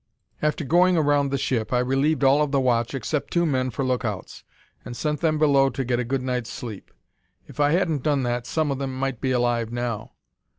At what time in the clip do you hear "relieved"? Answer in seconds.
1.77-2.23